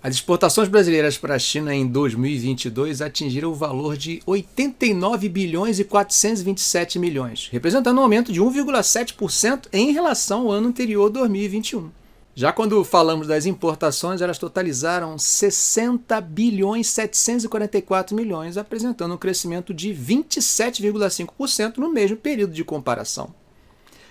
[0.00, 5.84] As exportações brasileiras para a China em 2022 atingiram o valor de 89 bilhões e
[5.84, 11.90] 427 milhões, representando um aumento de 1,7% em relação ao ano anterior, 2021.
[12.32, 19.92] Já quando falamos das importações, elas totalizaram 60 bilhões 744 milhões, apresentando um crescimento de
[19.92, 23.34] 27,5% no mesmo período de comparação.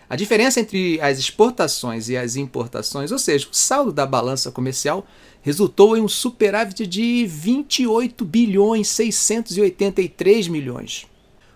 [0.10, 5.06] A diferença entre as exportações e as importações, ou seja, o saldo da balança comercial,
[5.42, 11.06] resultou em um superávit de 28 bilhões 683 milhões,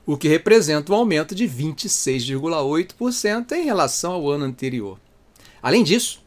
[0.05, 4.99] o que representa um aumento de 26,8% em relação ao ano anterior.
[5.63, 6.20] Além disso,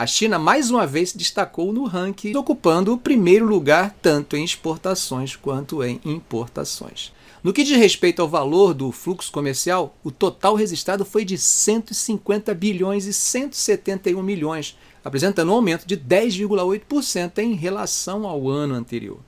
[0.00, 4.42] a China mais uma vez se destacou no ranking, ocupando o primeiro lugar tanto em
[4.42, 7.12] exportações quanto em importações.
[7.44, 12.54] No que diz respeito ao valor do fluxo comercial, o total registrado foi de 150
[12.54, 19.20] bilhões e 171 milhões, apresentando um aumento de 10,8% em relação ao ano anterior.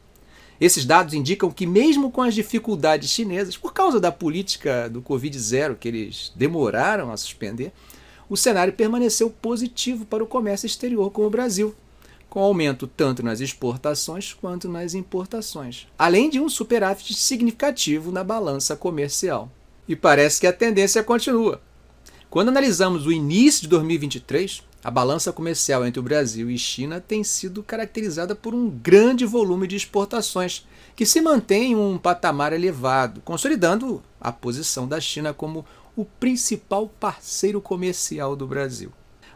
[0.59, 5.77] Esses dados indicam que, mesmo com as dificuldades chinesas, por causa da política do Covid-0
[5.78, 7.75] que eles demoraram a suspender,
[8.28, 11.75] o cenário permaneceu positivo para o comércio exterior com o Brasil,
[12.28, 18.75] com aumento tanto nas exportações quanto nas importações, além de um superávit significativo na balança
[18.75, 19.50] comercial.
[19.87, 21.61] E parece que a tendência continua.
[22.31, 27.23] Quando analisamos o início de 2023, a balança comercial entre o Brasil e China tem
[27.23, 33.20] sido caracterizada por um grande volume de exportações, que se mantém em um patamar elevado,
[33.25, 35.65] consolidando a posição da China como
[35.97, 38.93] o principal parceiro comercial do Brasil.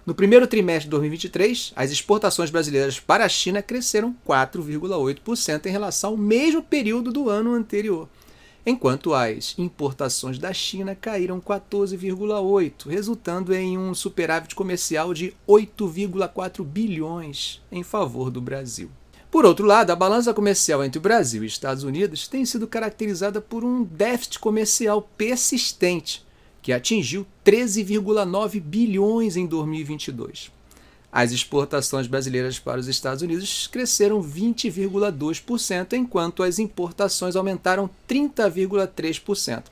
[0.07, 6.11] No primeiro trimestre de 2023, as exportações brasileiras para a China cresceram 4,8% em relação
[6.11, 8.09] ao mesmo período do ano anterior,
[8.65, 17.61] enquanto as importações da China caíram 14,8%, resultando em um superávit comercial de 8,4 bilhões
[17.71, 18.89] em favor do Brasil.
[19.29, 23.41] Por outro lado, a balança comercial entre o Brasil e Estados Unidos tem sido caracterizada
[23.41, 26.25] por um déficit comercial persistente,
[26.67, 30.51] que atingiu 13,9 bilhões em 2022.
[31.13, 39.63] As exportações brasileiras para os Estados Unidos cresceram 20,2%, enquanto as importações aumentaram 30,3%,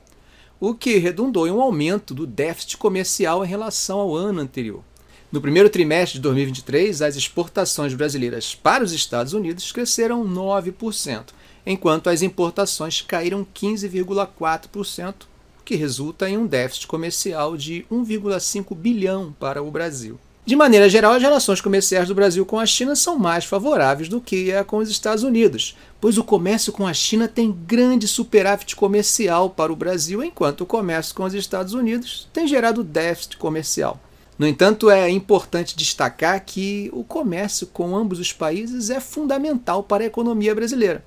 [0.57, 4.81] o que redundou em um aumento do déficit comercial em relação ao ano anterior.
[5.29, 11.25] No primeiro trimestre de 2023, as exportações brasileiras para os Estados Unidos cresceram 9%,
[11.65, 15.34] enquanto as importações caíram 15,4%,
[15.65, 20.19] que resulta em um déficit comercial de 1,5 bilhão para o Brasil.
[20.45, 24.21] De maneira geral, as relações comerciais do Brasil com a China são mais favoráveis do
[24.21, 28.75] que a com os Estados Unidos, pois o comércio com a China tem grande superávit
[28.75, 33.99] comercial para o Brasil, enquanto o comércio com os Estados Unidos tem gerado déficit comercial.
[34.37, 40.03] No entanto, é importante destacar que o comércio com ambos os países é fundamental para
[40.03, 41.03] a economia brasileira.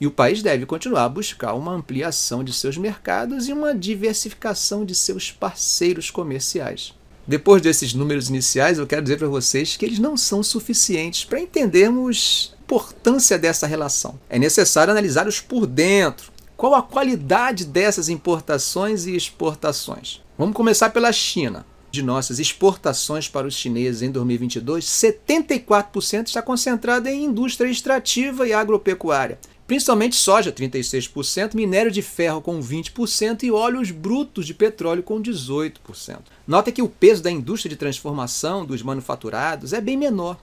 [0.00, 4.84] E o país deve continuar a buscar uma ampliação de seus mercados e uma diversificação
[4.84, 6.94] de seus parceiros comerciais.
[7.26, 11.38] Depois desses números iniciais, eu quero dizer para vocês que eles não são suficientes para
[11.38, 14.18] entendermos a importância dessa relação.
[14.28, 16.32] É necessário analisá-los por dentro.
[16.56, 20.22] Qual a qualidade dessas importações e exportações?
[20.36, 21.66] Vamos começar pela China.
[21.90, 28.52] De nossas exportações para os chineses em 2022, 74% está concentrado em indústria extrativa e
[28.52, 29.38] agropecuária,
[29.70, 36.18] principalmente soja, 36%, minério de ferro com 20% e óleos brutos de petróleo com 18%.
[36.44, 40.36] Nota que o peso da indústria de transformação dos manufaturados é bem menor.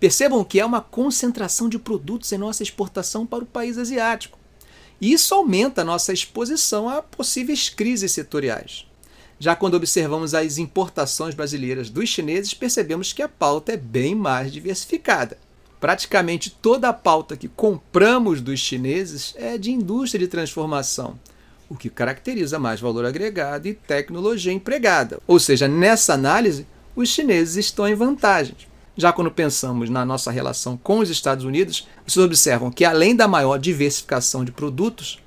[0.00, 4.38] Percebam que é uma concentração de produtos em nossa exportação para o país asiático.
[5.02, 8.86] E isso aumenta a nossa exposição a possíveis crises setoriais.
[9.38, 14.50] Já quando observamos as importações brasileiras dos chineses, percebemos que a pauta é bem mais
[14.50, 15.36] diversificada.
[15.80, 21.18] Praticamente toda a pauta que compramos dos chineses é de indústria de transformação,
[21.68, 25.20] o que caracteriza mais valor agregado e tecnologia empregada.
[25.26, 28.56] Ou seja, nessa análise, os chineses estão em vantagem.
[28.96, 33.28] Já quando pensamos na nossa relação com os Estados Unidos, vocês observam que além da
[33.28, 35.18] maior diversificação de produtos,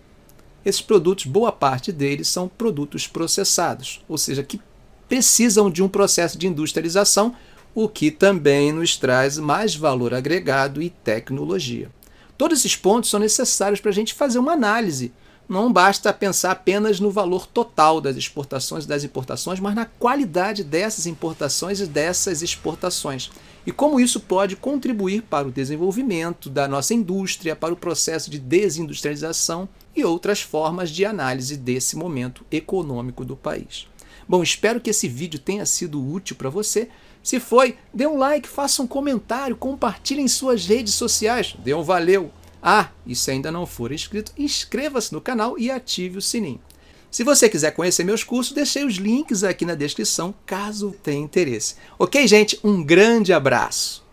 [0.66, 4.60] esses produtos, boa parte deles são produtos processados, ou seja, que
[5.08, 7.36] precisam de um processo de industrialização
[7.74, 11.90] o que também nos traz mais valor agregado e tecnologia.
[12.38, 15.12] Todos esses pontos são necessários para a gente fazer uma análise.
[15.48, 20.64] Não basta pensar apenas no valor total das exportações e das importações, mas na qualidade
[20.64, 23.32] dessas importações e dessas exportações.
[23.66, 28.40] E como isso pode contribuir para o desenvolvimento da nossa indústria, para o processo de
[28.40, 33.88] desindustrialização e outras formas de análise desse momento econômico do país.
[34.30, 36.88] Bom, espero que esse vídeo tenha sido útil para você.
[37.24, 41.56] Se foi, dê um like, faça um comentário, compartilhe em suas redes sociais.
[41.58, 42.32] Dê um valeu.
[42.62, 46.62] Ah, e se ainda não for inscrito, inscreva-se no canal e ative o sininho.
[47.10, 51.74] Se você quiser conhecer meus cursos, deixei os links aqui na descrição, caso tenha interesse.
[51.98, 52.60] Ok, gente?
[52.64, 54.09] Um grande abraço!